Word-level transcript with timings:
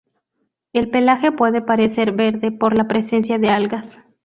El 0.73 0.89
pelaje 0.89 1.31
puede 1.31 1.61
parecer 1.61 2.11
verde 2.11 2.51
por 2.51 2.75
la 2.75 2.87
presencia 2.87 3.37
de 3.37 3.49
algas. 3.49 3.87